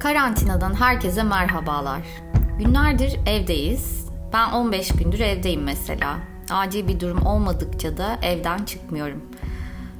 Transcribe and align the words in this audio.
Karantinadan 0.00 0.74
herkese 0.74 1.22
merhabalar. 1.22 2.00
Günlerdir 2.58 3.18
evdeyiz. 3.26 4.06
Ben 4.32 4.52
15 4.52 4.88
gündür 4.88 5.20
evdeyim 5.20 5.62
mesela. 5.62 6.18
Acil 6.50 6.88
bir 6.88 7.00
durum 7.00 7.26
olmadıkça 7.26 7.96
da 7.96 8.18
evden 8.22 8.64
çıkmıyorum. 8.64 9.22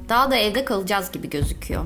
Daha 0.09 0.31
da 0.31 0.35
evde 0.35 0.65
kalacağız 0.65 1.11
gibi 1.11 1.29
gözüküyor. 1.29 1.83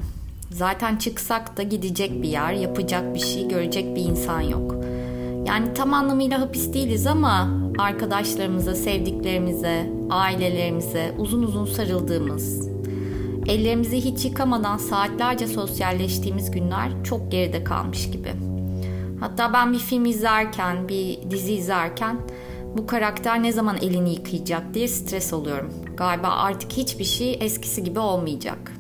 Zaten 0.51 0.95
çıksak 0.95 1.57
da 1.57 1.63
gidecek 1.63 2.21
bir 2.21 2.27
yer, 2.27 2.53
yapacak 2.53 3.15
bir 3.15 3.19
şey, 3.19 3.47
görecek 3.47 3.95
bir 3.95 4.01
insan 4.01 4.41
yok. 4.41 4.75
Yani 5.45 5.73
tam 5.73 5.93
anlamıyla 5.93 6.41
hapis 6.41 6.73
değiliz 6.73 7.07
ama 7.07 7.49
arkadaşlarımıza, 7.77 8.75
sevdiklerimize, 8.75 9.91
ailelerimize 10.09 11.15
uzun 11.17 11.43
uzun 11.43 11.65
sarıldığımız, 11.65 12.69
ellerimizi 13.47 13.97
hiç 14.05 14.25
yıkamadan 14.25 14.77
saatlerce 14.77 15.47
sosyalleştiğimiz 15.47 16.51
günler 16.51 17.03
çok 17.03 17.31
geride 17.31 17.63
kalmış 17.63 18.11
gibi. 18.11 18.31
Hatta 19.19 19.53
ben 19.53 19.73
bir 19.73 19.79
film 19.79 20.05
izlerken, 20.05 20.89
bir 20.89 21.17
dizi 21.29 21.53
izlerken 21.53 22.17
bu 22.77 22.87
karakter 22.87 23.43
ne 23.43 23.51
zaman 23.51 23.77
elini 23.77 24.13
yıkayacak 24.13 24.73
diye 24.73 24.87
stres 24.87 25.33
oluyorum. 25.33 25.73
Galiba 25.97 26.27
artık 26.27 26.71
hiçbir 26.71 27.03
şey 27.03 27.37
eskisi 27.41 27.83
gibi 27.83 27.99
olmayacak. 27.99 28.71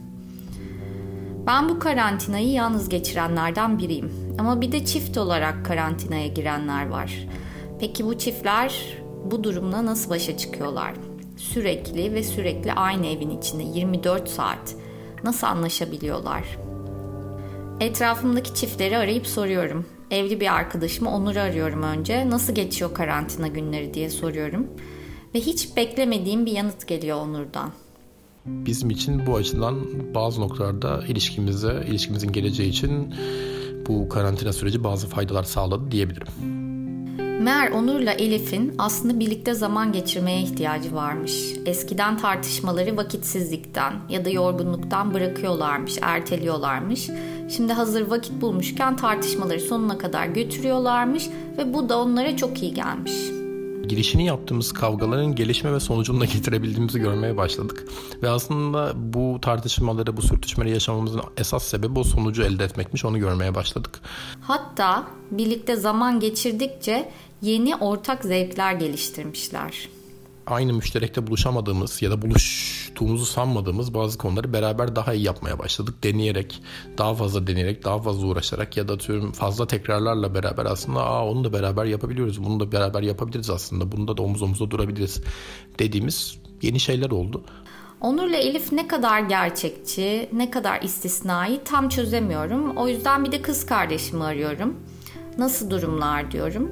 Ben 1.47 1.69
bu 1.69 1.79
karantinayı 1.79 2.51
yalnız 2.51 2.89
geçirenlerden 2.89 3.79
biriyim. 3.79 4.11
Ama 4.37 4.61
bir 4.61 4.71
de 4.71 4.85
çift 4.85 5.17
olarak 5.17 5.65
karantinaya 5.65 6.27
girenler 6.27 6.87
var. 6.87 7.27
Peki 7.79 8.05
bu 8.05 8.17
çiftler 8.17 8.97
bu 9.31 9.43
durumla 9.43 9.85
nasıl 9.85 10.09
başa 10.09 10.37
çıkıyorlar? 10.37 10.93
Sürekli 11.37 12.13
ve 12.13 12.23
sürekli 12.23 12.73
aynı 12.73 13.07
evin 13.07 13.29
içinde 13.29 13.63
24 13.63 14.29
saat 14.29 14.75
nasıl 15.23 15.47
anlaşabiliyorlar? 15.47 16.57
Etrafımdaki 17.79 18.53
çiftleri 18.53 18.97
arayıp 18.97 19.27
soruyorum. 19.27 19.85
Evli 20.11 20.39
bir 20.39 20.53
arkadaşımı 20.53 21.15
Onur'u 21.15 21.39
arıyorum 21.39 21.83
önce. 21.83 22.29
Nasıl 22.29 22.55
geçiyor 22.55 22.93
karantina 22.93 23.47
günleri 23.47 23.93
diye 23.93 24.09
soruyorum. 24.09 24.67
Ve 25.35 25.39
hiç 25.39 25.77
beklemediğim 25.77 26.45
bir 26.45 26.51
yanıt 26.51 26.87
geliyor 26.87 27.17
Onur'dan. 27.17 27.71
Bizim 28.45 28.89
için 28.89 29.25
bu 29.25 29.35
açıdan 29.35 29.75
bazı 30.13 30.41
noktalarda 30.41 31.03
ilişkimize, 31.07 31.85
ilişkimizin 31.87 32.31
geleceği 32.31 32.69
için 32.69 33.13
bu 33.87 34.09
karantina 34.09 34.53
süreci 34.53 34.83
bazı 34.83 35.07
faydalar 35.07 35.43
sağladı 35.43 35.91
diyebilirim. 35.91 36.64
Meğer 37.39 37.71
Onur'la 37.71 38.11
Elif'in 38.11 38.75
aslında 38.77 39.19
birlikte 39.19 39.53
zaman 39.53 39.91
geçirmeye 39.91 40.41
ihtiyacı 40.41 40.95
varmış. 40.95 41.53
Eskiden 41.65 42.17
tartışmaları 42.17 42.97
vakitsizlikten 42.97 43.93
ya 44.09 44.25
da 44.25 44.29
yorgunluktan 44.29 45.13
bırakıyorlarmış, 45.13 45.97
erteliyorlarmış. 46.01 47.09
Şimdi 47.49 47.73
hazır 47.73 48.07
vakit 48.07 48.41
bulmuşken 48.41 48.95
tartışmaları 48.95 49.59
sonuna 49.59 49.97
kadar 49.97 50.25
götürüyorlarmış 50.25 51.29
ve 51.57 51.73
bu 51.73 51.89
da 51.89 51.99
onlara 51.99 52.37
çok 52.37 52.63
iyi 52.63 52.73
gelmiş 52.73 53.44
girişini 53.87 54.25
yaptığımız 54.25 54.73
kavgaların 54.73 55.35
gelişme 55.35 55.73
ve 55.73 55.79
sonucunu 55.79 56.21
da 56.21 56.25
getirebildiğimizi 56.35 56.99
görmeye 56.99 57.37
başladık. 57.37 57.85
Ve 58.23 58.29
aslında 58.29 58.93
bu 58.95 59.39
tartışmaları, 59.41 60.17
bu 60.17 60.21
sürtüşmeleri 60.21 60.73
yaşamamızın 60.73 61.21
esas 61.37 61.63
sebebi 61.63 61.99
o 61.99 62.03
sonucu 62.03 62.43
elde 62.43 62.63
etmekmiş. 62.63 63.05
Onu 63.05 63.19
görmeye 63.19 63.55
başladık. 63.55 63.99
Hatta 64.41 65.07
birlikte 65.31 65.75
zaman 65.75 66.19
geçirdikçe 66.19 67.11
yeni 67.41 67.75
ortak 67.75 68.23
zevkler 68.23 68.73
geliştirmişler 68.73 69.89
aynı 70.47 70.73
müşterekte 70.73 71.27
buluşamadığımız 71.27 72.01
ya 72.01 72.11
da 72.11 72.21
buluştuğumuzu 72.95 73.25
sanmadığımız 73.25 73.93
bazı 73.93 74.17
konuları 74.17 74.53
beraber 74.53 74.95
daha 74.95 75.13
iyi 75.13 75.23
yapmaya 75.23 75.59
başladık. 75.59 76.03
Deneyerek, 76.03 76.61
daha 76.97 77.15
fazla 77.15 77.47
deneyerek, 77.47 77.85
daha 77.85 78.01
fazla 78.01 78.27
uğraşarak 78.27 78.77
ya 78.77 78.87
da 78.87 78.93
atıyorum 78.93 79.31
fazla 79.31 79.67
tekrarlarla 79.67 80.33
beraber 80.33 80.65
aslında 80.65 81.05
aa 81.05 81.27
onu 81.27 81.43
da 81.43 81.53
beraber 81.53 81.85
yapabiliyoruz. 81.85 82.43
Bunu 82.43 82.59
da 82.59 82.71
beraber 82.71 83.01
yapabiliriz 83.01 83.49
aslında. 83.49 83.91
Bunda 83.91 84.17
da 84.17 84.21
omuz 84.21 84.41
omuza 84.41 84.71
durabiliriz 84.71 85.21
dediğimiz 85.79 86.37
yeni 86.61 86.79
şeyler 86.79 87.11
oldu. 87.11 87.43
Onur'la 88.01 88.35
Elif 88.35 88.71
ne 88.71 88.87
kadar 88.87 89.19
gerçekçi, 89.19 90.29
ne 90.33 90.51
kadar 90.51 90.81
istisnai 90.81 91.63
tam 91.65 91.89
çözemiyorum. 91.89 92.77
O 92.77 92.87
yüzden 92.87 93.25
bir 93.25 93.31
de 93.31 93.41
kız 93.41 93.65
kardeşimi 93.65 94.23
arıyorum. 94.23 94.75
Nasıl 95.37 95.69
durumlar 95.69 96.31
diyorum. 96.31 96.71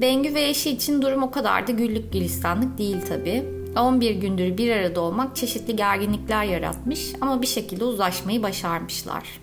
Bengü 0.00 0.34
ve 0.34 0.48
eşi 0.48 0.70
için 0.70 1.02
durum 1.02 1.22
o 1.22 1.30
kadar 1.30 1.66
da 1.66 1.72
güllük 1.72 2.12
gülistanlık 2.12 2.78
değil 2.78 3.00
tabi. 3.08 3.61
11 3.76 4.14
gündür 4.14 4.56
bir 4.56 4.76
arada 4.76 5.00
olmak 5.00 5.36
çeşitli 5.36 5.76
gerginlikler 5.76 6.44
yaratmış 6.44 7.12
ama 7.20 7.42
bir 7.42 7.46
şekilde 7.46 7.84
uzlaşmayı 7.84 8.42
başarmışlar. 8.42 9.40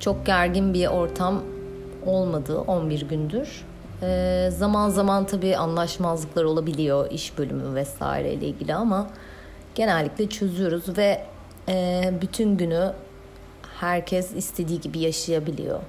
Çok 0.00 0.26
gergin 0.26 0.74
bir 0.74 0.86
ortam 0.86 1.42
olmadı 2.06 2.58
11 2.58 3.02
gündür. 3.02 3.64
Ee, 4.02 4.48
zaman 4.52 4.88
zaman 4.88 5.26
tabii 5.26 5.56
anlaşmazlıklar 5.56 6.44
olabiliyor 6.44 7.10
iş 7.10 7.38
bölümü 7.38 7.74
vesaire 7.74 8.32
ile 8.32 8.46
ilgili 8.46 8.74
ama 8.74 9.10
genellikle 9.74 10.28
çözüyoruz 10.28 10.98
ve 10.98 11.22
e, 11.68 12.12
bütün 12.20 12.56
günü 12.56 12.92
herkes 13.80 14.34
istediği 14.34 14.80
gibi 14.80 14.98
yaşayabiliyor. 14.98 15.80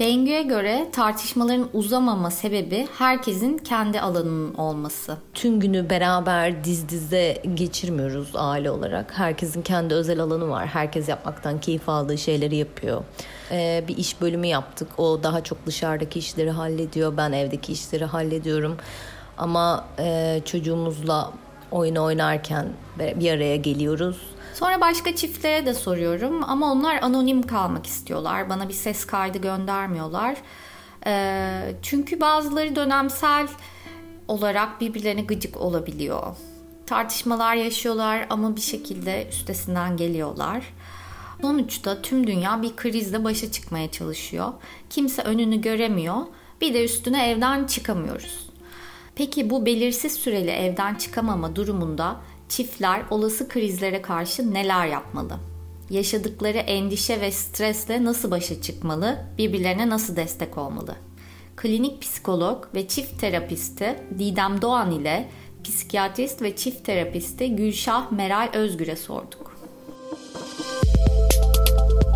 Bengü'ye 0.00 0.42
göre 0.42 0.88
tartışmaların 0.92 1.68
uzamama 1.72 2.30
sebebi 2.30 2.88
herkesin 2.98 3.58
kendi 3.58 4.00
alanının 4.00 4.54
olması. 4.54 5.16
Tüm 5.34 5.60
günü 5.60 5.90
beraber 5.90 6.64
diz 6.64 6.88
dize 6.88 7.42
geçirmiyoruz 7.54 8.30
aile 8.34 8.70
olarak. 8.70 9.18
Herkesin 9.18 9.62
kendi 9.62 9.94
özel 9.94 10.20
alanı 10.20 10.48
var. 10.48 10.66
Herkes 10.66 11.08
yapmaktan 11.08 11.60
keyif 11.60 11.88
aldığı 11.88 12.18
şeyleri 12.18 12.56
yapıyor. 12.56 13.04
Ee, 13.50 13.84
bir 13.88 13.96
iş 13.96 14.20
bölümü 14.20 14.46
yaptık. 14.46 14.88
O 14.98 15.22
daha 15.22 15.44
çok 15.44 15.66
dışarıdaki 15.66 16.18
işleri 16.18 16.50
hallediyor. 16.50 17.16
Ben 17.16 17.32
evdeki 17.32 17.72
işleri 17.72 18.04
hallediyorum. 18.04 18.76
Ama 19.38 19.84
e, 19.98 20.40
çocuğumuzla 20.44 21.32
oyun 21.70 21.96
oynarken 21.96 22.66
bir 22.98 23.30
araya 23.30 23.56
geliyoruz 23.56 24.16
Sonra 24.58 24.80
başka 24.80 25.16
çiftlere 25.16 25.66
de 25.66 25.74
soruyorum 25.74 26.44
ama 26.44 26.72
onlar 26.72 27.02
anonim 27.02 27.42
kalmak 27.42 27.86
istiyorlar. 27.86 28.50
Bana 28.50 28.68
bir 28.68 28.74
ses 28.74 29.04
kaydı 29.04 29.38
göndermiyorlar. 29.38 30.36
E, 31.06 31.74
çünkü 31.82 32.20
bazıları 32.20 32.76
dönemsel 32.76 33.48
olarak 34.28 34.80
birbirlerine 34.80 35.22
gıcık 35.22 35.56
olabiliyor. 35.56 36.36
Tartışmalar 36.86 37.54
yaşıyorlar 37.54 38.26
ama 38.30 38.56
bir 38.56 38.60
şekilde 38.60 39.28
üstesinden 39.28 39.96
geliyorlar. 39.96 40.74
Sonuçta 41.42 42.02
tüm 42.02 42.26
dünya 42.26 42.62
bir 42.62 42.76
krizle 42.76 43.24
başa 43.24 43.52
çıkmaya 43.52 43.90
çalışıyor. 43.90 44.52
Kimse 44.90 45.22
önünü 45.22 45.60
göremiyor. 45.60 46.16
Bir 46.60 46.74
de 46.74 46.84
üstüne 46.84 47.30
evden 47.30 47.64
çıkamıyoruz. 47.64 48.50
Peki 49.14 49.50
bu 49.50 49.66
belirsiz 49.66 50.12
süreli 50.12 50.50
evden 50.50 50.94
çıkamama 50.94 51.56
durumunda 51.56 52.16
çiftler 52.48 53.02
olası 53.10 53.48
krizlere 53.48 54.02
karşı 54.02 54.54
neler 54.54 54.86
yapmalı? 54.86 55.38
Yaşadıkları 55.90 56.58
endişe 56.58 57.20
ve 57.20 57.30
stresle 57.32 58.04
nasıl 58.04 58.30
başa 58.30 58.62
çıkmalı? 58.62 59.18
Birbirlerine 59.38 59.88
nasıl 59.88 60.16
destek 60.16 60.58
olmalı? 60.58 60.96
Klinik 61.56 62.02
psikolog 62.02 62.64
ve 62.74 62.88
çift 62.88 63.20
terapisti 63.20 63.96
Didem 64.18 64.62
Doğan 64.62 64.90
ile 64.90 65.28
psikiyatrist 65.64 66.42
ve 66.42 66.56
çift 66.56 66.84
terapisti 66.84 67.56
Gülşah 67.56 68.12
Meral 68.12 68.48
Özgür'e 68.54 68.96
sorduk. 68.96 69.56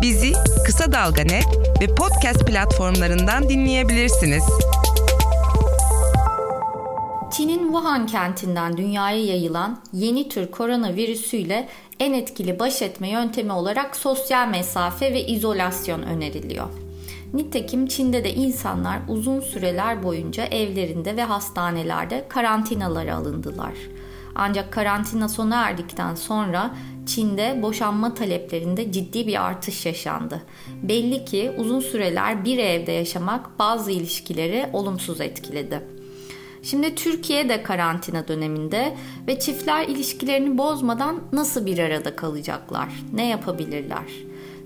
Bizi 0.01 0.33
Kısa 0.65 0.91
Dalga 0.91 1.21
Net 1.21 1.47
ve 1.81 1.95
podcast 1.95 2.47
platformlarından 2.47 3.49
dinleyebilirsiniz. 3.49 4.43
Wuhan 7.81 8.07
kentinden 8.07 8.77
dünyaya 8.77 9.25
yayılan 9.25 9.79
yeni 9.93 10.29
tür 10.29 10.51
koronavirüsüyle 10.51 11.69
en 11.99 12.13
etkili 12.13 12.59
baş 12.59 12.81
etme 12.81 13.09
yöntemi 13.09 13.51
olarak 13.51 13.95
sosyal 13.95 14.47
mesafe 14.47 15.13
ve 15.13 15.25
izolasyon 15.25 16.01
öneriliyor. 16.01 16.67
Nitekim 17.33 17.87
Çin'de 17.87 18.23
de 18.23 18.33
insanlar 18.33 18.99
uzun 19.07 19.39
süreler 19.39 20.03
boyunca 20.03 20.45
evlerinde 20.45 21.17
ve 21.17 21.23
hastanelerde 21.23 22.25
karantinalara 22.29 23.15
alındılar. 23.15 23.73
Ancak 24.35 24.73
karantina 24.73 25.29
sona 25.29 25.63
erdikten 25.63 26.15
sonra 26.15 26.75
Çin'de 27.05 27.59
boşanma 27.61 28.13
taleplerinde 28.13 28.91
ciddi 28.91 29.27
bir 29.27 29.45
artış 29.45 29.85
yaşandı. 29.85 30.41
Belli 30.83 31.25
ki 31.25 31.51
uzun 31.57 31.79
süreler 31.79 32.45
bir 32.45 32.57
evde 32.57 32.91
yaşamak 32.91 33.59
bazı 33.59 33.91
ilişkileri 33.91 34.69
olumsuz 34.73 35.21
etkiledi. 35.21 36.00
Şimdi 36.63 36.95
Türkiye 36.95 37.49
de 37.49 37.63
karantina 37.63 38.27
döneminde 38.27 38.95
ve 39.27 39.39
çiftler 39.39 39.87
ilişkilerini 39.87 40.57
bozmadan 40.57 41.19
nasıl 41.33 41.65
bir 41.65 41.79
arada 41.79 42.15
kalacaklar? 42.15 42.89
Ne 43.13 43.27
yapabilirler? 43.27 44.05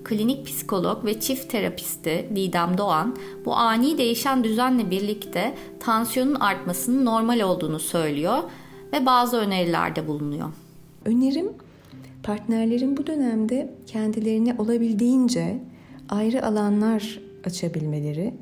Klinik 0.03 0.45
psikolog 0.45 1.05
ve 1.05 1.19
çift 1.19 1.49
terapisti 1.49 2.29
Didem 2.35 2.77
Doğan 2.77 3.15
bu 3.45 3.55
ani 3.55 3.97
değişen 3.97 4.43
düzenle 4.43 4.91
birlikte 4.91 5.55
tansiyonun 5.79 6.35
artmasının 6.35 7.05
normal 7.05 7.39
olduğunu 7.39 7.79
söylüyor 7.79 8.43
ve 8.93 9.05
bazı 9.05 9.37
önerilerde 9.37 10.07
bulunuyor. 10.07 10.49
Önerim 11.05 11.49
partnerlerin 12.23 12.97
bu 12.97 13.07
dönemde 13.07 13.75
kendilerini 13.87 14.55
olabildiğince 14.57 15.59
ayrı 16.09 16.45
alanlar 16.45 17.19
açabilmeleri 17.45 18.33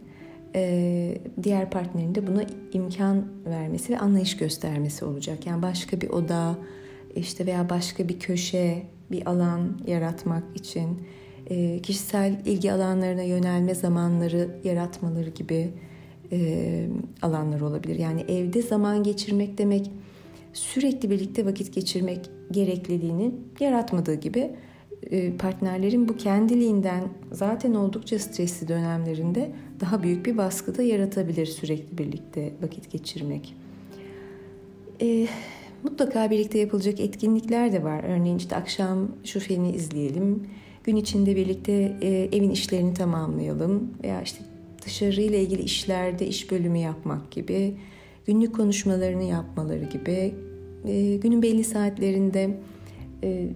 e, 0.56 1.18
diğer 1.44 1.70
partnerin 1.70 2.16
de 2.16 2.28
buna 2.28 2.44
imkan 2.74 3.26
vermesi 3.46 3.94
ve 3.94 4.00
anlayış 4.00 4.38
göstermesi 4.38 5.06
olacak. 5.06 5.46
Yani 5.46 5.62
başka 5.62 6.02
bir 6.02 6.10
oda 6.10 6.58
işte 7.16 7.46
veya 7.46 7.70
başka 7.70 8.10
bir 8.10 8.20
köşe, 8.20 8.84
bir 9.12 9.30
alan 9.30 9.80
yaratmak 9.88 10.44
için 10.56 11.02
e, 11.50 11.80
kişisel 11.80 12.42
ilgi 12.46 12.74
alanlarına 12.74 13.22
yönelme 13.24 13.76
zamanları 13.76 14.60
yaratmaları 14.64 15.30
gibi 15.30 15.72
e, 16.32 16.88
alanlar 17.22 17.62
olabilir. 17.62 18.00
Yani 18.00 18.22
evde 18.22 18.62
zaman 18.62 19.04
geçirmek 19.04 19.58
demek 19.58 19.92
sürekli 20.54 21.10
birlikte 21.10 21.46
vakit 21.46 21.74
geçirmek 21.74 22.30
gerekliliğini 22.52 23.32
yaratmadığı 23.60 24.16
gibi 24.16 24.52
partnerlerin 25.40 26.10
bu 26.10 26.18
kendiliğinden 26.18 27.04
zaten 27.32 27.74
oldukça 27.74 28.20
stresli 28.20 28.68
dönemlerinde 28.68 29.52
daha 29.80 30.04
büyük 30.04 30.26
bir 30.26 30.38
baskı 30.38 30.78
da 30.78 30.84
yaratabilir 30.84 31.46
sürekli 31.46 31.98
birlikte 31.98 32.54
vakit 32.62 32.92
geçirmek. 32.92 33.56
E, 35.02 35.28
mutlaka 35.84 36.32
birlikte 36.32 36.60
yapılacak 36.60 37.00
etkinlikler 37.00 37.72
de 37.72 37.84
var. 37.84 38.04
Örneğin 38.04 38.38
işte 38.38 38.56
akşam 38.56 39.08
şu 39.24 39.40
filmi 39.40 39.70
izleyelim, 39.70 40.48
gün 40.84 40.96
içinde 40.96 41.36
birlikte 41.36 41.98
e, 42.02 42.30
evin 42.38 42.52
işlerini 42.52 42.94
tamamlayalım 42.94 43.94
veya 44.04 44.22
işte 44.22 44.44
dışarıyla 44.86 45.38
ilgili 45.38 45.62
işlerde 45.62 46.28
iş 46.28 46.52
bölümü 46.52 46.78
yapmak 46.78 47.32
gibi, 47.32 47.76
günlük 48.26 48.56
konuşmalarını 48.56 49.24
yapmaları 49.24 49.84
gibi, 49.84 50.36
e, 50.88 51.16
günün 51.16 51.42
belli 51.42 51.64
saatlerinde 51.64 52.58
e, 53.24 53.50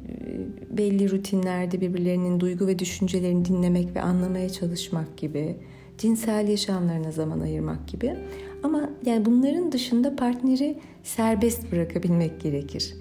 belli 0.77 1.11
rutinlerde 1.11 1.81
birbirlerinin 1.81 2.39
duygu 2.39 2.67
ve 2.67 2.79
düşüncelerini 2.79 3.45
dinlemek 3.45 3.95
ve 3.95 4.01
anlamaya 4.01 4.49
çalışmak 4.49 5.17
gibi, 5.17 5.55
cinsel 5.97 6.47
yaşamlarına 6.47 7.11
zaman 7.11 7.39
ayırmak 7.39 7.87
gibi. 7.87 8.15
Ama 8.63 8.89
yani 9.05 9.25
bunların 9.25 9.71
dışında 9.71 10.15
partneri 10.15 10.77
serbest 11.03 11.71
bırakabilmek 11.71 12.41
gerekir. 12.41 12.93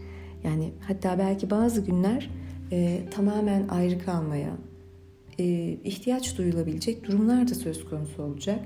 Yani 0.44 0.70
hatta 0.80 1.18
belki 1.18 1.50
bazı 1.50 1.80
günler 1.80 2.30
e, 2.72 3.00
tamamen 3.10 3.68
ayrı 3.68 3.98
kalmaya, 3.98 4.50
e, 5.38 5.44
ihtiyaç 5.84 6.38
duyulabilecek 6.38 7.04
durumlar 7.04 7.48
da 7.48 7.54
söz 7.54 7.84
konusu 7.84 8.22
olacak. 8.22 8.60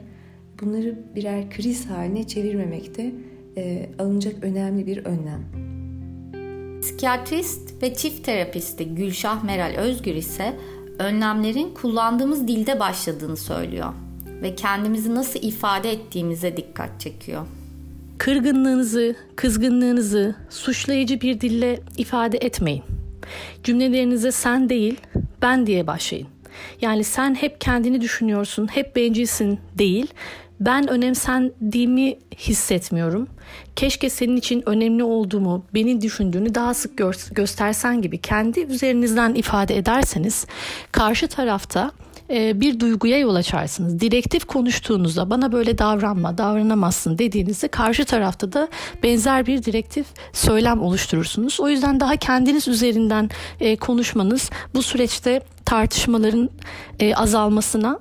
Bunları 0.61 0.99
birer 1.17 1.51
kriz 1.51 1.91
haline 1.91 2.27
çevirmemekte 2.27 3.13
e, 3.57 3.89
alınacak 3.99 4.45
önemli 4.45 4.87
bir 4.87 5.05
önlem. 5.05 5.70
Psikiyatrist 6.91 7.83
ve 7.83 7.95
çift 7.95 8.25
terapisti 8.25 8.85
Gülşah 8.85 9.45
Meral 9.45 9.75
Özgür 9.77 10.15
ise 10.15 10.57
önlemlerin 10.99 11.75
kullandığımız 11.75 12.49
dilde 12.49 12.81
başladığını 12.81 13.37
söylüyor 13.37 13.93
ve 14.43 14.55
kendimizi 14.55 15.15
nasıl 15.15 15.43
ifade 15.43 15.93
ettiğimize 15.93 16.57
dikkat 16.57 17.01
çekiyor. 17.01 17.47
Kırgınlığınızı, 18.19 19.15
kızgınlığınızı 19.37 20.35
suçlayıcı 20.51 21.21
bir 21.21 21.41
dille 21.41 21.81
ifade 21.97 22.39
etmeyin. 22.39 22.83
Cümlelerinize 23.65 24.33
sen 24.33 24.69
değil, 24.69 25.01
ben 25.43 25.67
diye 25.67 25.87
başlayın. 25.87 26.29
Yani 26.81 27.05
sen 27.05 27.35
hep 27.35 27.61
kendini 27.61 28.01
düşünüyorsun, 28.01 28.67
hep 28.67 28.97
bencilsin 28.97 29.59
değil. 29.79 30.07
Ben 30.61 30.89
önemsendiğimi 30.89 32.19
hissetmiyorum. 32.37 33.29
Keşke 33.77 34.11
senin 34.11 34.37
için 34.37 34.63
önemli 34.67 35.05
olduğumu, 35.05 35.65
beni 35.75 36.01
düşündüğünü 36.01 36.55
daha 36.55 36.75
sık 36.75 36.99
gö- 36.99 37.35
göstersen 37.35 38.03
gibi 38.03 38.19
kendi 38.19 38.61
üzerinizden 38.61 39.35
ifade 39.35 39.77
ederseniz 39.77 40.47
karşı 40.93 41.29
tarafta 41.29 41.91
e, 42.31 42.61
bir 42.61 42.81
duyguya 42.81 43.19
yol 43.19 43.35
açarsınız. 43.35 44.01
Direktif 44.01 44.45
konuştuğunuzda 44.45 45.31
bana 45.31 45.53
böyle 45.53 45.79
davranma, 45.79 46.39
davranamazsın 46.39 47.19
dediğinizde 47.19 47.69
karşı 47.69 48.05
tarafta 48.05 48.53
da 48.53 48.69
benzer 49.03 49.47
bir 49.47 49.63
direktif 49.63 50.07
söylem 50.33 50.83
oluşturursunuz. 50.83 51.61
O 51.61 51.69
yüzden 51.69 52.01
daha 52.01 52.17
kendiniz 52.17 52.69
üzerinden 52.69 53.31
e, 53.61 53.77
konuşmanız 53.77 54.51
bu 54.75 54.83
süreçte 54.83 55.41
tartışmaların 55.65 56.51
e, 56.99 57.15
azalmasına 57.15 58.01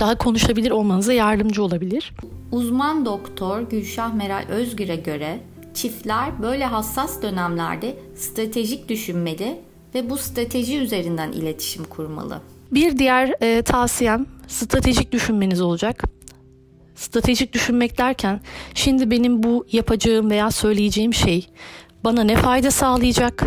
daha 0.00 0.18
konuşabilir 0.18 0.70
olmanıza 0.70 1.12
yardımcı 1.12 1.62
olabilir. 1.62 2.12
Uzman 2.52 3.04
doktor 3.04 3.60
Gülşah 3.60 4.14
Meral 4.14 4.44
Özgür'e 4.48 4.96
göre 4.96 5.40
çiftler 5.74 6.42
böyle 6.42 6.64
hassas 6.64 7.22
dönemlerde 7.22 7.96
stratejik 8.16 8.88
düşünmeli 8.88 9.60
ve 9.94 10.10
bu 10.10 10.16
strateji 10.16 10.78
üzerinden 10.78 11.32
iletişim 11.32 11.84
kurmalı. 11.84 12.40
Bir 12.72 12.98
diğer 12.98 13.34
e, 13.40 13.62
tavsiyem 13.62 14.26
stratejik 14.48 15.12
düşünmeniz 15.12 15.60
olacak. 15.60 16.04
Stratejik 16.94 17.52
düşünmek 17.52 17.98
derken 17.98 18.40
şimdi 18.74 19.10
benim 19.10 19.42
bu 19.42 19.66
yapacağım 19.72 20.30
veya 20.30 20.50
söyleyeceğim 20.50 21.14
şey 21.14 21.48
bana 22.04 22.24
ne 22.24 22.36
fayda 22.36 22.70
sağlayacak? 22.70 23.44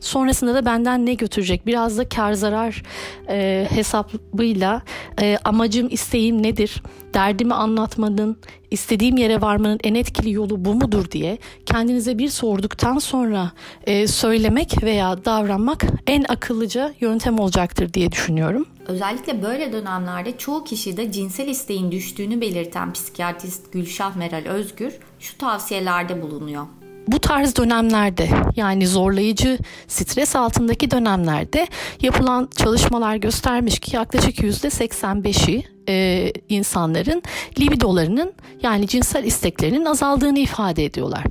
Sonrasında 0.00 0.54
da 0.54 0.64
benden 0.64 1.06
ne 1.06 1.14
götürecek? 1.14 1.66
Biraz 1.66 1.98
da 1.98 2.08
kar 2.08 2.32
zarar 2.32 2.82
e, 3.28 3.66
hesabıyla 3.70 4.82
e, 5.20 5.38
amacım, 5.44 5.88
isteğim 5.90 6.42
nedir? 6.42 6.82
Derdimi 7.14 7.54
anlatmanın, 7.54 8.36
istediğim 8.70 9.16
yere 9.16 9.40
varmanın 9.40 9.78
en 9.84 9.94
etkili 9.94 10.32
yolu 10.32 10.64
bu 10.64 10.74
mudur 10.74 11.10
diye 11.10 11.38
kendinize 11.66 12.18
bir 12.18 12.28
sorduktan 12.28 12.98
sonra 12.98 13.52
e, 13.84 14.06
söylemek 14.06 14.82
veya 14.82 15.24
davranmak 15.24 15.84
en 16.06 16.24
akıllıca 16.28 16.94
yöntem 17.00 17.38
olacaktır 17.38 17.92
diye 17.92 18.12
düşünüyorum. 18.12 18.66
Özellikle 18.86 19.42
böyle 19.42 19.72
dönemlerde 19.72 20.38
çoğu 20.38 20.64
kişide 20.64 21.12
cinsel 21.12 21.48
isteğin 21.48 21.92
düştüğünü 21.92 22.40
belirten 22.40 22.92
psikiyatrist 22.92 23.72
Gülşah 23.72 24.16
Meral 24.16 24.44
Özgür 24.46 24.92
şu 25.20 25.38
tavsiyelerde 25.38 26.22
bulunuyor 26.22 26.66
bu 27.06 27.18
tarz 27.18 27.56
dönemlerde 27.56 28.28
yani 28.56 28.86
zorlayıcı 28.86 29.58
stres 29.88 30.36
altındaki 30.36 30.90
dönemlerde 30.90 31.66
yapılan 32.02 32.48
çalışmalar 32.56 33.16
göstermiş 33.16 33.78
ki 33.78 33.96
yaklaşık 33.96 34.38
%85'i 34.38 35.64
e, 35.88 36.32
insanların 36.48 37.22
libidolarının 37.60 38.32
yani 38.62 38.88
cinsel 38.88 39.24
isteklerinin 39.24 39.84
azaldığını 39.84 40.38
ifade 40.38 40.84
ediyorlar. 40.84 41.24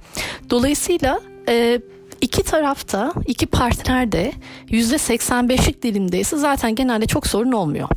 Dolayısıyla 0.50 1.20
e, 1.50 1.80
iki 2.22 2.44
tarafta, 2.44 3.14
iki 3.28 3.46
partner 3.46 4.12
de 4.12 4.32
%85'lik 4.70 5.84
dilimdeyse 5.84 6.38
zaten 6.38 6.76
genelde 6.76 7.06
çok 7.06 7.28
sorun 7.28 7.52
olmuyor. 7.52 7.90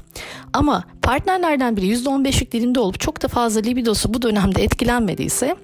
Ama 0.53 0.85
partnerlerden 1.03 1.77
biri 1.77 1.87
%15'lik 1.87 2.53
dilimde 2.53 2.81
olup 2.81 3.01
çok 3.01 3.23
da 3.23 3.29
fazla 3.29 3.61
libidosu 3.61 4.15
bu 4.15 4.23
dönemde 4.23 4.63
etkilenmediyse 4.63 5.57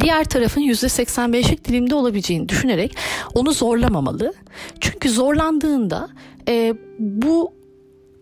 diğer 0.00 0.24
tarafın 0.24 0.60
%85'lik 0.60 1.64
dilimde 1.64 1.94
olabileceğini 1.94 2.48
düşünerek 2.48 2.96
onu 3.34 3.52
zorlamamalı. 3.52 4.32
Çünkü 4.80 5.10
zorlandığında 5.10 6.08
e, 6.48 6.74
bu 6.98 7.52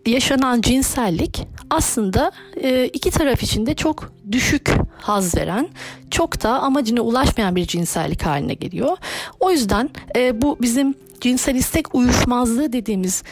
yaşanan 0.05 0.61
cinsellik 0.61 1.47
aslında 1.69 2.31
e, 2.63 2.85
iki 2.85 3.11
taraf 3.11 3.43
için 3.43 3.65
de 3.65 3.73
çok 3.73 4.13
düşük 4.31 4.71
haz 4.97 5.35
veren, 5.35 5.69
çok 6.11 6.43
da 6.43 6.59
amacına 6.59 7.01
ulaşmayan 7.01 7.55
bir 7.55 7.67
cinsellik 7.67 8.25
haline 8.25 8.53
geliyor. 8.53 8.97
O 9.39 9.51
yüzden 9.51 9.89
e, 10.15 10.41
bu 10.41 10.57
bizim 10.61 10.95
cinsel 11.21 11.55
istek 11.55 11.95
uyuşmazlığı 11.95 12.73
dediğimiz 12.73 13.23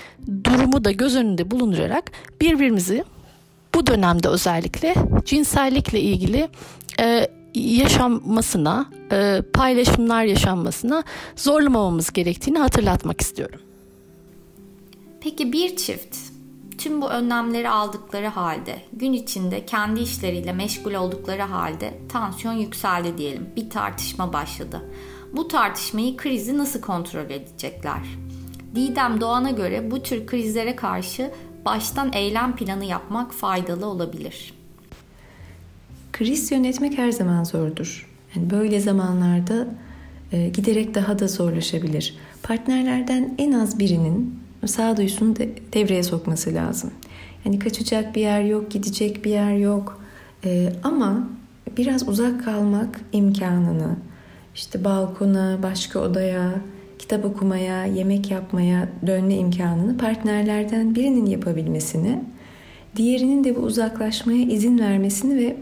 durumu 0.43 0.83
da 0.83 0.91
göz 0.91 1.15
önünde 1.15 1.51
bulundurarak 1.51 2.11
birbirimizi 2.41 3.03
bu 3.75 3.87
dönemde 3.87 4.27
özellikle 4.27 4.95
cinsellikle 5.25 6.01
ilgili 6.01 6.49
e, 6.99 7.27
yaşanmasına, 7.55 8.85
e, 9.11 9.41
paylaşımlar 9.53 10.23
yaşanmasına 10.23 11.03
zorlamamamız 11.35 12.13
gerektiğini 12.13 12.59
hatırlatmak 12.59 13.21
istiyorum. 13.21 13.59
Peki 15.21 15.53
bir 15.53 15.75
çift 15.75 16.17
tüm 16.77 17.01
bu 17.01 17.09
önlemleri 17.09 17.69
aldıkları 17.69 18.27
halde 18.27 18.81
gün 18.93 19.13
içinde 19.13 19.65
kendi 19.65 19.99
işleriyle 19.99 20.53
meşgul 20.53 20.93
oldukları 20.93 21.41
halde 21.41 21.93
tansiyon 22.09 22.53
yükseldi 22.53 23.17
diyelim. 23.17 23.49
Bir 23.55 23.69
tartışma 23.69 24.33
başladı. 24.33 24.81
Bu 25.33 25.47
tartışmayı 25.47 26.17
krizi 26.17 26.57
nasıl 26.57 26.81
kontrol 26.81 27.29
edecekler? 27.29 28.01
Didem 28.75 29.21
Doğan'a 29.21 29.51
göre 29.51 29.91
bu 29.91 30.03
tür 30.03 30.27
krizlere 30.27 30.75
karşı 30.75 31.31
baştan 31.65 32.13
eylem 32.13 32.55
planı 32.55 32.85
yapmak 32.85 33.33
faydalı 33.33 33.85
olabilir. 33.85 34.53
Kriz 36.17 36.51
yönetmek 36.51 36.97
her 36.97 37.11
zaman 37.11 37.43
zordur. 37.43 38.07
Yani 38.35 38.49
böyle 38.49 38.79
zamanlarda 38.79 39.67
e, 40.31 40.49
giderek 40.49 40.95
daha 40.95 41.19
da 41.19 41.27
zorlaşabilir. 41.27 42.17
Partnerlerden 42.43 43.35
en 43.37 43.51
az 43.51 43.79
birinin 43.79 44.39
sağduyusunu 44.65 45.35
de, 45.35 45.49
devreye 45.73 46.03
sokması 46.03 46.53
lazım. 46.53 46.91
Yani 47.45 47.59
kaçacak 47.59 48.15
bir 48.15 48.21
yer 48.21 48.41
yok, 48.41 48.71
gidecek 48.71 49.25
bir 49.25 49.29
yer 49.29 49.53
yok. 49.53 50.01
E, 50.45 50.73
ama 50.83 51.29
biraz 51.77 52.09
uzak 52.09 52.45
kalmak 52.45 53.01
imkanını, 53.11 53.95
işte 54.55 54.83
balkona, 54.83 55.63
başka 55.63 55.99
odaya, 55.99 56.53
kitap 56.99 57.25
okumaya, 57.25 57.85
yemek 57.85 58.31
yapmaya 58.31 58.89
dönme 59.07 59.35
imkanını 59.35 59.97
partnerlerden 59.97 60.95
birinin 60.95 61.25
yapabilmesini 61.25 62.19
Diğerinin 62.97 63.43
de 63.43 63.55
bu 63.55 63.59
uzaklaşmaya 63.59 64.43
izin 64.43 64.79
vermesini 64.79 65.37
ve 65.37 65.57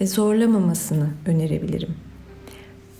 zorlamamasını 0.00 1.08
önerebilirim. 1.26 1.94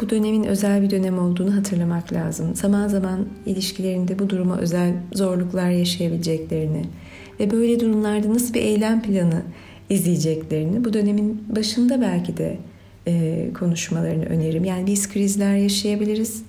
Bu 0.00 0.10
dönemin 0.10 0.44
özel 0.44 0.82
bir 0.82 0.90
dönem 0.90 1.18
olduğunu 1.18 1.56
hatırlamak 1.56 2.12
lazım. 2.12 2.54
Zaman 2.54 2.88
zaman 2.88 3.26
ilişkilerinde 3.46 4.18
bu 4.18 4.30
duruma 4.30 4.58
özel 4.58 4.92
zorluklar 5.12 5.70
yaşayabileceklerini 5.70 6.84
ve 7.40 7.50
böyle 7.50 7.80
durumlarda 7.80 8.34
nasıl 8.34 8.54
bir 8.54 8.60
eylem 8.60 9.02
planı 9.02 9.42
izleyeceklerini 9.90 10.84
bu 10.84 10.92
dönemin 10.92 11.44
başında 11.56 12.00
belki 12.00 12.36
de 12.36 12.58
e, 13.06 13.46
konuşmalarını 13.58 14.24
öneririm. 14.24 14.64
Yani 14.64 14.86
biz 14.86 15.12
krizler 15.12 15.56
yaşayabiliriz. 15.56 16.42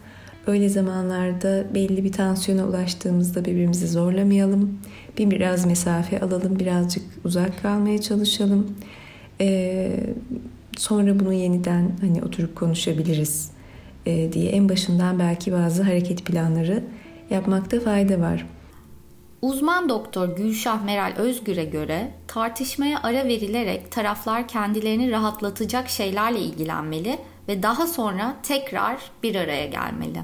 Öyle 0.48 0.70
zamanlarda 0.70 1.66
belli 1.74 2.04
bir 2.04 2.12
tansiyona 2.12 2.68
ulaştığımızda 2.68 3.46
birbirimizi 3.46 3.88
zorlamayalım. 3.88 4.80
Bir 5.18 5.32
biraz 5.32 5.66
mesafe 5.66 6.20
alalım, 6.20 6.60
birazcık 6.60 7.04
uzak 7.24 7.62
kalmaya 7.62 8.02
çalışalım. 8.02 8.76
Ee, 9.42 10.00
sonra 10.78 11.20
bunu 11.20 11.34
yeniden 11.34 11.92
hani 12.02 12.24
oturup 12.24 12.56
konuşabiliriz 12.56 13.52
e, 14.06 14.34
diye 14.34 14.52
en 14.52 14.70
başından 14.70 15.20
belki 15.20 15.54
bazı 15.54 15.84
hareket 15.84 16.26
planları 16.26 16.84
yapmakta 17.30 17.80
fayda 17.80 18.20
var. 18.20 18.46
Uzman 19.42 19.90
doktor 19.90 20.36
Gülşah 20.36 20.84
Meral 20.84 21.14
Özgür'e 21.18 21.66
göre 21.66 22.12
tartışmaya 22.28 23.00
ara 23.04 23.26
verilerek 23.26 23.92
taraflar 23.92 24.48
kendilerini 24.48 25.12
rahatlatacak 25.12 25.90
şeylerle 25.90 26.40
ilgilenmeli 26.40 27.18
ve 27.48 27.64
daha 27.64 27.88
sonra 27.88 28.36
tekrar 28.44 28.98
bir 29.24 29.36
araya 29.36 29.66
gelmeli. 29.66 30.20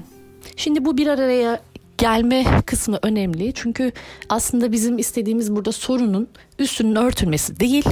Şimdi 0.56 0.84
bu 0.84 0.96
bir 0.98 1.06
araya 1.06 1.60
gelme 1.98 2.44
kısmı 2.66 2.98
önemli. 3.02 3.52
Çünkü 3.54 3.92
aslında 4.28 4.72
bizim 4.72 4.98
istediğimiz 4.98 5.56
burada 5.56 5.72
sorunun 5.72 6.28
üstünün 6.58 6.94
örtülmesi 6.94 7.60
değil. 7.60 7.84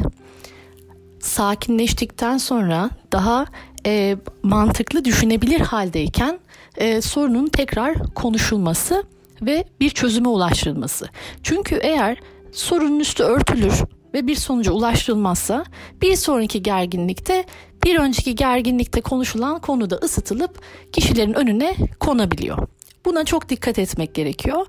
Sakinleştikten 1.20 2.38
sonra 2.38 2.90
daha 3.12 3.46
e, 3.86 4.16
mantıklı 4.42 5.04
düşünebilir 5.04 5.60
haldeyken 5.60 6.38
e, 6.76 7.00
sorunun 7.00 7.46
tekrar 7.46 8.14
konuşulması 8.14 9.04
ve 9.42 9.64
bir 9.80 9.90
çözüme 9.90 10.28
ulaştırılması. 10.28 11.08
Çünkü 11.42 11.74
eğer 11.82 12.20
sorunun 12.52 13.00
üstü 13.00 13.22
örtülür 13.22 13.74
ve 14.14 14.26
bir 14.26 14.34
sonuca 14.34 14.72
ulaştırılmazsa 14.72 15.64
bir 16.02 16.16
sonraki 16.16 16.62
gerginlikte 16.62 17.44
bir 17.84 17.98
önceki 17.98 18.34
gerginlikte 18.34 19.00
konuşulan 19.00 19.60
konuda 19.60 19.96
ısıtılıp 19.96 20.60
kişilerin 20.92 21.32
önüne 21.32 21.76
konabiliyor. 22.00 22.68
Buna 23.04 23.24
çok 23.24 23.48
dikkat 23.48 23.78
etmek 23.78 24.14
gerekiyor. 24.14 24.66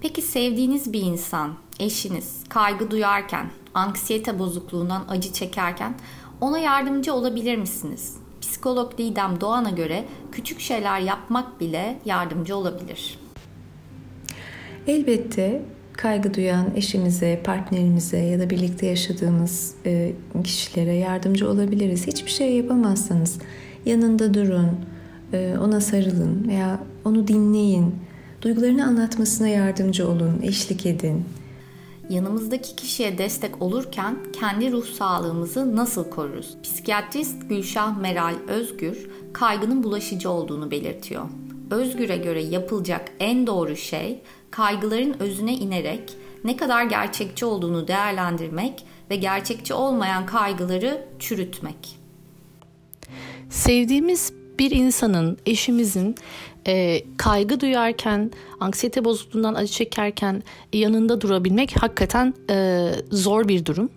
Peki 0.00 0.22
sevdiğiniz 0.22 0.92
bir 0.92 1.00
insan, 1.00 1.54
eşiniz 1.80 2.44
kaygı 2.48 2.90
duyarken, 2.90 3.50
anksiyete 3.74 4.38
bozukluğundan 4.38 5.04
acı 5.08 5.32
çekerken 5.32 5.94
ona 6.40 6.58
yardımcı 6.58 7.14
olabilir 7.14 7.56
misiniz? 7.56 8.16
Psikolog 8.40 8.98
Didem 8.98 9.40
Doğan'a 9.40 9.70
göre 9.70 10.04
küçük 10.32 10.60
şeyler 10.60 11.00
yapmak 11.00 11.60
bile 11.60 11.98
yardımcı 12.04 12.56
olabilir. 12.56 13.18
Elbette 14.86 15.62
kaygı 15.92 16.34
duyan 16.34 16.66
eşimize, 16.76 17.40
partnerimize 17.44 18.18
ya 18.18 18.40
da 18.40 18.50
birlikte 18.50 18.86
yaşadığımız 18.86 19.74
e, 19.86 20.12
kişilere 20.44 20.94
yardımcı 20.94 21.50
olabiliriz. 21.50 22.06
Hiçbir 22.06 22.30
şey 22.30 22.56
yapamazsanız 22.56 23.38
yanında 23.86 24.34
durun, 24.34 24.70
e, 25.32 25.54
ona 25.60 25.80
sarılın 25.80 26.48
veya 26.48 26.80
onu 27.04 27.28
dinleyin. 27.28 27.94
Duygularını 28.42 28.86
anlatmasına 28.86 29.48
yardımcı 29.48 30.08
olun, 30.08 30.40
eşlik 30.42 30.86
edin. 30.86 31.24
Yanımızdaki 32.10 32.76
kişiye 32.76 33.18
destek 33.18 33.62
olurken 33.62 34.16
kendi 34.32 34.72
ruh 34.72 34.86
sağlığımızı 34.86 35.76
nasıl 35.76 36.10
koruruz? 36.10 36.56
Psikiyatrist 36.62 37.48
Gülşah 37.48 37.96
Meral 37.96 38.34
Özgür 38.48 39.10
kaygının 39.32 39.82
bulaşıcı 39.82 40.30
olduğunu 40.30 40.70
belirtiyor. 40.70 41.26
Özgür'e 41.70 42.16
göre 42.16 42.42
yapılacak 42.42 43.12
en 43.20 43.46
doğru 43.46 43.76
şey 43.76 44.22
kaygıların 44.50 45.20
özüne 45.20 45.54
inerek 45.54 46.12
ne 46.44 46.56
kadar 46.56 46.84
gerçekçi 46.84 47.44
olduğunu 47.44 47.88
değerlendirmek 47.88 48.84
ve 49.10 49.16
gerçekçi 49.16 49.74
olmayan 49.74 50.26
kaygıları 50.26 51.08
çürütmek. 51.18 51.98
Sevdiğimiz 53.50 54.32
bir 54.58 54.70
insanın, 54.70 55.38
eşimizin 55.46 56.14
e, 56.66 57.02
kaygı 57.16 57.60
duyarken, 57.60 58.30
anksiyete 58.60 59.04
bozukluğundan 59.04 59.54
acı 59.54 59.72
çekerken 59.72 60.42
yanında 60.72 61.20
durabilmek 61.20 61.82
hakikaten 61.82 62.34
e, 62.50 62.90
zor 63.10 63.48
bir 63.48 63.66
durum. 63.66 63.90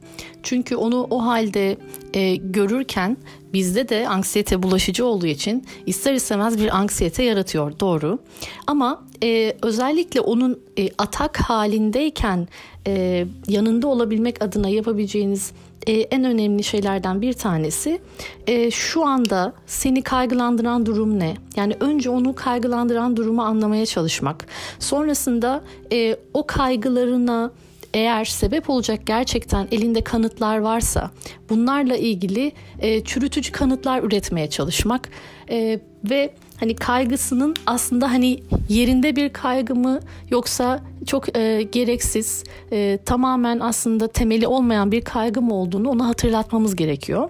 Çünkü 0.44 0.76
onu 0.76 1.08
o 1.10 1.26
halde 1.26 1.78
e, 2.14 2.36
görürken 2.36 3.18
bizde 3.54 3.90
de 3.90 4.08
anksiyete 4.08 4.64
bulaşıcı 4.64 5.06
olduğu 5.06 5.26
için 5.26 5.66
ister 5.86 6.14
istemez 6.14 6.60
bir 6.60 6.78
anksiyete 6.78 7.24
yaratıyor 7.24 7.80
doğru. 7.80 8.20
Ama 8.68 9.04
e, 9.24 9.58
özellikle 9.62 10.22
onun 10.22 10.60
e, 10.80 10.90
atak 10.98 11.38
halindeyken 11.38 12.48
e, 12.88 13.26
yanında 13.48 13.88
olabilmek 13.88 14.42
adına 14.42 14.70
yapabileceğiniz 14.70 15.52
e, 15.88 15.91
en 15.91 16.24
önemli 16.24 16.63
şeylerden 16.63 17.22
bir 17.22 17.34
tanesi 17.34 18.00
e, 18.48 18.72
şu 18.72 19.06
anda 19.06 19.53
seni 19.65 20.01
kaygılandıran 20.01 20.86
durum 20.86 21.20
ne? 21.20 21.34
Yani 21.56 21.75
önce 21.79 22.10
onu 22.10 22.36
kaygılandıran 22.36 23.17
durumu 23.17 23.41
anlamaya 23.41 23.86
çalışmak. 23.86 24.46
Sonrasında 24.79 25.63
e, 25.91 26.17
o 26.34 26.48
kaygılarına 26.48 27.51
eğer 27.94 28.25
sebep 28.25 28.70
olacak 28.70 29.00
gerçekten 29.06 29.67
elinde 29.72 30.01
kanıtlar 30.01 30.58
varsa 30.58 31.12
bunlarla 31.50 31.96
ilgili 31.96 32.51
e, 32.79 33.03
çürütücü 33.03 33.51
kanıtlar 33.51 34.03
üretmeye 34.03 34.50
çalışmak 34.50 35.10
e, 35.50 35.79
ve 36.10 36.34
hani 36.60 36.76
kaygısının 36.76 37.56
aslında 37.66 38.12
hani 38.12 38.44
yerinde 38.70 39.16
bir 39.16 39.34
kaygı 39.34 39.76
mı 39.76 40.00
yoksa 40.30 40.80
çok 41.06 41.38
e, 41.38 41.64
gereksiz 41.72 42.44
e, 42.72 43.00
tamamen 43.06 43.60
aslında 43.60 44.08
temeli 44.08 44.48
olmayan 44.48 44.92
bir 44.92 45.02
kaygı 45.02 45.42
mı 45.42 45.54
olduğunu 45.54 45.90
ona 45.90 46.08
hatırlatmamız 46.08 46.76
gerekiyor. 46.76 47.30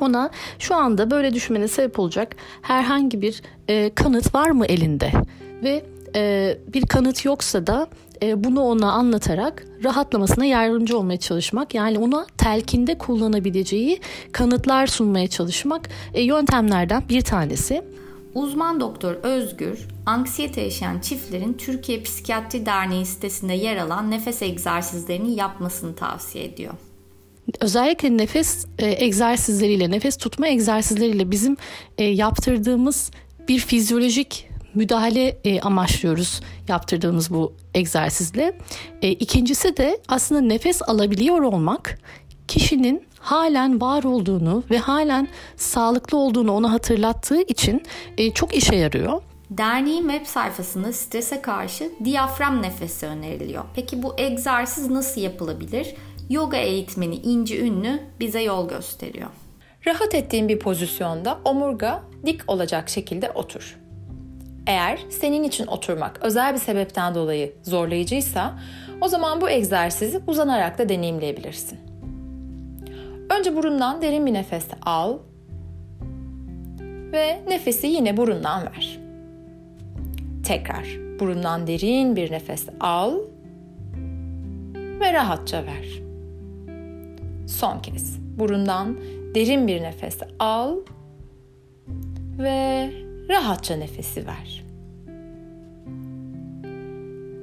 Ona 0.00 0.30
şu 0.58 0.74
anda 0.74 1.10
böyle 1.10 1.34
düşünmene 1.34 1.68
sebep 1.68 1.98
olacak 1.98 2.36
herhangi 2.62 3.22
bir 3.22 3.42
e, 3.68 3.90
kanıt 3.94 4.34
var 4.34 4.50
mı 4.50 4.66
elinde 4.66 5.12
ve 5.62 5.84
e, 6.16 6.56
bir 6.74 6.86
kanıt 6.86 7.24
yoksa 7.24 7.66
da 7.66 7.86
e, 8.22 8.44
bunu 8.44 8.60
ona 8.60 8.92
anlatarak 8.92 9.64
rahatlamasına 9.84 10.44
yardımcı 10.44 10.98
olmaya 10.98 11.16
çalışmak 11.16 11.74
yani 11.74 11.98
ona 11.98 12.26
telkinde 12.38 12.98
kullanabileceği 12.98 14.00
kanıtlar 14.32 14.86
sunmaya 14.86 15.28
çalışmak 15.28 15.88
e, 16.14 16.22
yöntemlerden 16.22 17.02
bir 17.08 17.20
tanesi. 17.20 17.82
Uzman 18.34 18.80
doktor 18.80 19.14
Özgür, 19.14 19.88
anksiyete 20.06 20.60
yaşayan 20.60 20.98
çiftlerin 20.98 21.52
Türkiye 21.52 22.02
Psikiyatri 22.02 22.66
Derneği 22.66 23.06
sitesinde 23.06 23.54
yer 23.54 23.76
alan 23.76 24.10
nefes 24.10 24.42
egzersizlerini 24.42 25.34
yapmasını 25.34 25.94
tavsiye 25.96 26.44
ediyor. 26.44 26.74
Özellikle 27.60 28.16
nefes 28.16 28.66
e, 28.78 29.04
egzersizleriyle, 29.04 29.90
nefes 29.90 30.16
tutma 30.16 30.48
egzersizleriyle 30.48 31.30
bizim 31.30 31.56
e, 31.98 32.04
yaptırdığımız 32.04 33.10
bir 33.48 33.58
fizyolojik 33.58 34.48
müdahale 34.74 35.38
e, 35.44 35.60
amaçlıyoruz 35.60 36.40
yaptırdığımız 36.68 37.30
bu 37.30 37.52
egzersizle. 37.74 38.58
E, 39.02 39.10
ikincisi 39.10 39.76
de 39.76 40.00
aslında 40.08 40.40
nefes 40.40 40.82
alabiliyor 40.82 41.42
olmak 41.42 41.98
kişinin 42.48 43.02
halen 43.20 43.80
var 43.80 44.04
olduğunu 44.04 44.62
ve 44.70 44.78
halen 44.78 45.28
sağlıklı 45.56 46.18
olduğunu 46.18 46.52
ona 46.52 46.72
hatırlattığı 46.72 47.42
için 47.42 47.82
e, 48.18 48.30
çok 48.30 48.54
işe 48.54 48.76
yarıyor. 48.76 49.22
Derneğin 49.50 50.08
web 50.08 50.26
sayfasında 50.26 50.92
strese 50.92 51.42
karşı 51.42 51.90
diyafram 52.04 52.62
nefesi 52.62 53.06
öneriliyor. 53.06 53.64
Peki 53.74 54.02
bu 54.02 54.14
egzersiz 54.18 54.90
nasıl 54.90 55.20
yapılabilir? 55.20 55.94
Yoga 56.30 56.56
eğitmeni 56.56 57.16
İnci 57.16 57.60
Ünlü 57.60 58.00
bize 58.20 58.42
yol 58.42 58.68
gösteriyor. 58.68 59.28
Rahat 59.86 60.14
ettiğin 60.14 60.48
bir 60.48 60.58
pozisyonda 60.58 61.38
omurga 61.44 62.02
dik 62.26 62.40
olacak 62.46 62.88
şekilde 62.88 63.30
otur. 63.30 63.76
Eğer 64.66 64.98
senin 65.10 65.42
için 65.42 65.66
oturmak 65.66 66.18
özel 66.22 66.54
bir 66.54 66.58
sebepten 66.58 67.14
dolayı 67.14 67.54
zorlayıcıysa 67.62 68.58
o 69.00 69.08
zaman 69.08 69.40
bu 69.40 69.50
egzersizi 69.50 70.20
uzanarak 70.26 70.78
da 70.78 70.88
deneyimleyebilirsin. 70.88 71.89
Önce 73.38 73.56
burundan 73.56 74.02
derin 74.02 74.26
bir 74.26 74.34
nefes 74.34 74.66
al 74.82 75.18
ve 77.12 77.40
nefesi 77.48 77.86
yine 77.86 78.16
burundan 78.16 78.62
ver. 78.62 78.98
Tekrar 80.44 80.86
burundan 81.20 81.66
derin 81.66 82.16
bir 82.16 82.32
nefes 82.32 82.66
al 82.80 83.14
ve 85.00 85.12
rahatça 85.12 85.64
ver. 85.66 86.02
Son 87.46 87.78
kez 87.78 88.18
burundan 88.38 88.98
derin 89.34 89.66
bir 89.66 89.82
nefes 89.82 90.18
al 90.38 90.76
ve 92.38 92.90
rahatça 93.28 93.76
nefesi 93.76 94.26
ver. 94.26 94.64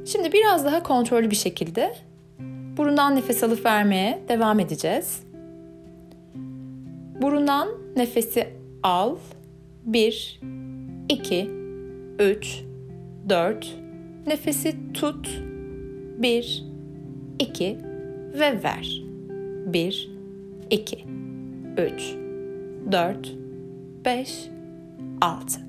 Şimdi 0.06 0.34
biraz 0.34 0.65
daha 0.65 0.84
kontrollü 0.84 1.32
bir 1.32 1.36
şekilde 1.36 1.96
burundan 2.77 3.15
nefes 3.15 3.44
alıp 3.44 3.65
vermeye 3.65 4.20
devam 4.29 4.60
edeceğiz. 4.60 5.27
Burundan 7.22 7.68
nefesi 7.96 8.48
al. 8.84 9.18
1 9.86 10.40
2 11.10 11.50
3 12.20 12.64
4 13.30 13.78
Nefesi 14.28 14.76
tut. 14.94 15.28
1 16.20 16.66
2 17.40 17.78
ve 18.34 18.64
ver. 18.64 19.04
1 19.74 20.10
2 20.72 21.06
3 21.78 22.16
4 22.92 23.36
5 24.06 24.50
6 25.22 25.62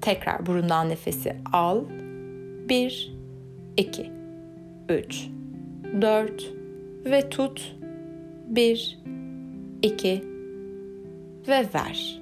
Tekrar 0.00 0.46
burundan 0.46 0.88
nefesi 0.88 1.36
al. 1.52 1.84
1 2.68 3.16
2 3.76 4.10
3 4.88 5.28
4 6.00 6.52
ve 7.04 7.28
tut. 7.28 7.76
1 8.56 8.99
2 9.82 10.24
ve 11.48 11.68
ver. 11.74 12.20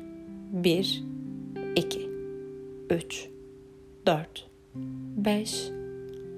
1 0.53 1.05
2 1.77 2.11
3 2.91 3.29
4 4.07 4.49
5 4.75 5.71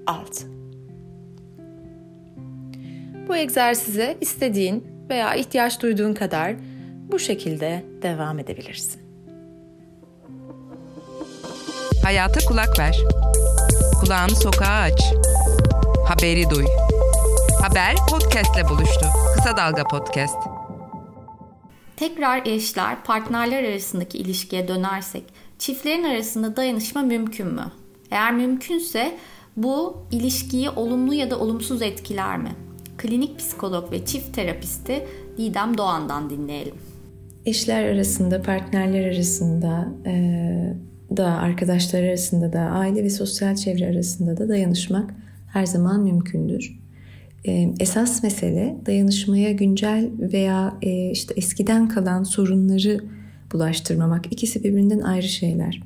6 0.07 0.47
Bu 3.27 3.35
egzersize 3.35 4.17
istediğin 4.21 4.83
veya 5.09 5.35
ihtiyaç 5.35 5.81
duyduğun 5.81 6.13
kadar 6.13 6.55
bu 7.11 7.19
şekilde 7.19 7.83
devam 8.01 8.39
edebilirsin. 8.39 9.01
Hayata 12.03 12.39
kulak 12.47 12.79
ver. 12.79 12.97
Kulağını 13.99 14.35
sokağa 14.35 14.81
aç. 14.81 15.01
Haberi 16.05 16.49
duy. 16.49 16.65
Haber 17.61 17.95
podcastle 18.09 18.69
buluştu. 18.69 19.05
Kısa 19.35 19.57
Dalga 19.57 19.83
Podcast. 19.83 20.50
Tekrar 22.01 22.45
eşler, 22.45 23.03
partnerler 23.03 23.63
arasındaki 23.63 24.17
ilişkiye 24.17 24.67
dönersek, 24.67 25.23
çiftlerin 25.59 26.03
arasında 26.03 26.55
dayanışma 26.55 27.01
mümkün 27.01 27.47
mü? 27.47 27.65
Eğer 28.11 28.33
mümkünse 28.33 29.11
bu 29.57 29.97
ilişkiyi 30.11 30.69
olumlu 30.69 31.13
ya 31.13 31.31
da 31.31 31.39
olumsuz 31.39 31.81
etkiler 31.81 32.37
mi? 32.37 32.49
Klinik 32.97 33.39
psikolog 33.39 33.91
ve 33.91 34.05
çift 34.05 34.35
terapisti 34.35 35.07
Didem 35.37 35.77
Doğan'dan 35.77 36.29
dinleyelim. 36.29 36.75
Eşler 37.45 37.83
arasında, 37.83 38.41
partnerler 38.41 39.05
arasında 39.05 39.87
e, 40.05 40.13
da, 41.17 41.27
arkadaşlar 41.27 42.03
arasında 42.03 42.53
da, 42.53 42.59
aile 42.59 43.03
ve 43.03 43.09
sosyal 43.09 43.55
çevre 43.55 43.89
arasında 43.89 44.37
da 44.37 44.49
dayanışmak 44.49 45.13
her 45.53 45.65
zaman 45.65 46.01
mümkündür. 46.03 46.80
E, 47.47 47.73
esas 47.79 48.23
mesele 48.23 48.77
dayanışmaya 48.85 49.51
güncel 49.51 50.09
veya 50.19 50.77
e, 50.81 51.11
işte 51.11 51.33
eskiden 51.37 51.87
kalan 51.87 52.23
sorunları 52.23 52.99
bulaştırmamak. 53.51 54.33
İkisi 54.33 54.63
birbirinden 54.63 54.99
ayrı 54.99 55.27
şeyler. 55.27 55.83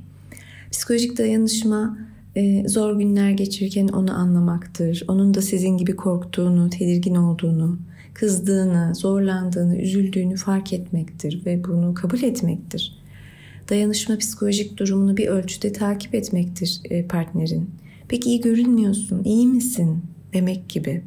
Psikolojik 0.71 1.17
dayanışma 1.17 1.97
e, 2.35 2.67
zor 2.67 3.00
günler 3.00 3.31
geçirirken 3.31 3.88
onu 3.88 4.17
anlamaktır. 4.17 5.03
Onun 5.07 5.33
da 5.33 5.41
sizin 5.41 5.77
gibi 5.77 5.95
korktuğunu, 5.95 6.69
tedirgin 6.69 7.15
olduğunu, 7.15 7.79
kızdığını, 8.13 8.95
zorlandığını, 8.95 9.77
üzüldüğünü 9.77 10.35
fark 10.35 10.74
etmektir 10.74 11.45
ve 11.45 11.63
bunu 11.63 11.93
kabul 11.93 12.24
etmektir. 12.24 12.97
Dayanışma 13.69 14.17
psikolojik 14.17 14.77
durumunu 14.77 15.17
bir 15.17 15.27
ölçüde 15.27 15.71
takip 15.74 16.15
etmektir 16.15 16.81
partnerin. 17.09 17.69
Peki 18.07 18.29
iyi 18.29 18.41
görünmüyorsun, 18.41 19.24
iyi 19.24 19.47
misin 19.47 20.01
demek 20.33 20.69
gibi. 20.69 21.03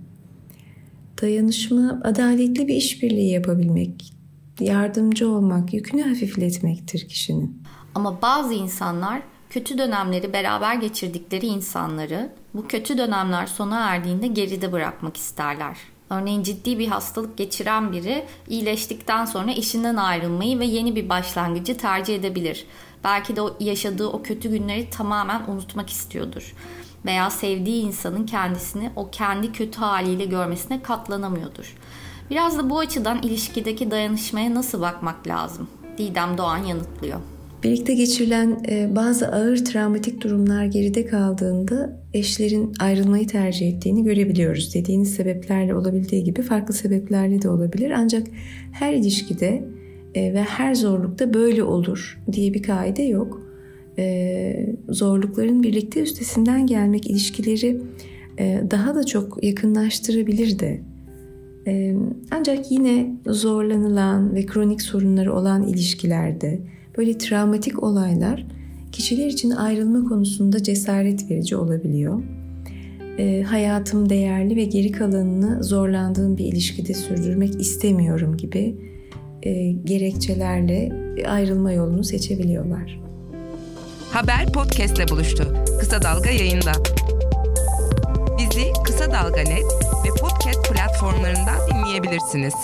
Dayanışma 1.23 2.01
adaletli 2.05 2.69
bir 2.69 2.75
işbirliği 2.75 3.31
yapabilmek, 3.31 4.13
yardımcı 4.61 5.31
olmak, 5.31 5.75
yükünü 5.75 6.03
hafifletmektir 6.03 7.09
kişinin. 7.09 7.63
Ama 7.95 8.23
bazı 8.23 8.55
insanlar 8.55 9.23
kötü 9.51 9.79
dönemleri 9.79 10.33
beraber 10.33 10.75
geçirdikleri 10.75 11.47
insanları 11.47 12.33
bu 12.55 12.69
kötü 12.69 12.99
dönemler 12.99 13.47
sona 13.47 13.79
erdiğinde 13.79 14.27
geride 14.27 14.73
bırakmak 14.73 15.17
isterler. 15.17 15.77
Örneğin 16.11 16.43
ciddi 16.43 16.79
bir 16.79 16.89
hastalık 16.89 17.39
geçiren 17.39 17.93
biri 17.93 18.25
iyileştikten 18.49 19.25
sonra 19.25 19.53
işinden 19.53 19.97
ayrılmayı 19.97 20.59
ve 20.59 20.65
yeni 20.65 20.97
bir 20.97 21.09
başlangıcı 21.09 21.77
tercih 21.77 22.15
edebilir. 22.15 22.67
Belki 23.05 23.37
de 23.37 23.43
o 23.43 23.57
yaşadığı 23.61 24.07
o 24.07 24.23
kötü 24.23 24.51
günleri 24.51 24.91
tamamen 24.91 25.43
unutmak 25.49 25.91
istiyordur. 25.91 26.55
Veya 27.05 27.31
sevdiği 27.31 27.83
insanın 27.83 28.27
kendisini 28.27 28.91
o 28.97 29.11
kendi 29.11 29.53
kötü 29.53 29.79
haliyle 29.79 30.25
görmesine 30.25 30.83
katlanamıyordur. 30.83 31.77
Biraz 32.31 32.59
da 32.59 32.71
bu 32.71 32.79
açıdan 32.79 33.23
ilişkideki 33.23 33.91
dayanışmaya 33.91 34.55
nasıl 34.55 34.81
bakmak 34.81 35.27
lazım? 35.27 35.69
Didem 35.99 36.39
Doğan 36.39 36.65
yanıtlıyor. 36.65 37.21
Birlikte 37.63 37.95
geçirilen 37.95 38.63
e, 38.71 38.97
bazı 38.97 39.29
ağır 39.29 39.65
travmatik 39.65 40.23
durumlar 40.23 40.65
geride 40.65 41.07
kaldığında 41.07 42.01
eşlerin 42.15 42.73
ayrılmayı 42.81 43.27
tercih 43.27 43.69
ettiğini 43.69 44.05
görebiliyoruz. 44.05 44.75
Dediğiniz 44.75 45.15
sebeplerle 45.15 45.75
olabildiği 45.75 46.25
gibi 46.25 46.43
farklı 46.43 46.75
sebeplerle 46.75 47.43
de 47.43 47.49
olabilir. 47.49 47.91
Ancak 47.91 48.27
her 48.73 48.93
ilişkide 48.93 49.65
e, 50.15 50.35
ve 50.35 50.43
her 50.43 50.75
zorlukta 50.75 51.35
böyle 51.35 51.63
olur 51.63 52.21
diye 52.33 52.55
bir 52.55 52.63
kaide 52.63 53.03
yok. 53.03 53.48
E, 53.99 54.77
zorlukların 54.89 55.63
birlikte 55.63 56.03
üstesinden 56.03 56.67
gelmek 56.67 57.11
ilişkileri 57.11 57.81
daha 58.71 58.95
da 58.95 59.05
çok 59.05 59.45
yakınlaştırabilir 59.45 60.59
de. 60.59 60.81
Ancak 62.31 62.73
yine 62.73 63.17
zorlanılan 63.27 64.35
ve 64.35 64.47
kronik 64.47 64.83
sorunları 64.83 65.33
olan 65.35 65.63
ilişkilerde 65.63 66.61
Böyle 66.99 67.19
travmatik 67.19 67.83
olaylar 67.83 68.47
kişiler 68.93 69.27
için 69.27 69.51
ayrılma 69.51 70.05
konusunda 70.09 70.63
cesaret 70.63 71.31
verici 71.31 71.57
olabiliyor. 71.57 72.23
E, 73.19 73.43
hayatım 73.43 74.11
değerli 74.11 74.57
ve 74.57 74.65
geri 74.65 74.93
kalanını 74.93 75.65
zorlandığım 75.65 76.37
bir 76.37 76.45
ilişkide 76.45 76.95
sürdürmek 76.95 77.61
istemiyorum 77.61 78.37
gibi 78.37 78.77
e, 79.43 79.71
gerekçelerle 79.73 80.93
ayrılma 81.29 81.73
yolunu 81.73 82.05
seçebiliyorlar. 82.05 83.08
Haber 84.13 84.53
podcastle 84.53 85.09
buluştu. 85.09 85.55
Kısa 85.81 86.03
Dalga 86.03 86.31
yayında. 86.31 86.73
Bizi 88.39 88.73
Kısa 88.87 89.13
Dalga 89.13 89.41
Net 89.41 89.65
ve 90.05 90.09
podcast 90.21 90.73
platformlarından 90.73 91.59
dinleyebilirsiniz. 91.71 92.55